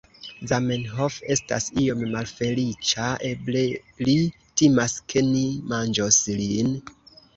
Zamenhof 0.51 1.17
estas 1.35 1.67
iom 1.81 2.01
malfeliĉa 2.15 3.07
eble 3.29 3.63
li 4.07 4.17
timas, 4.63 4.97
ke 5.13 5.25
ni 5.33 5.45
manĝos 5.75 6.23
lin 6.41 6.77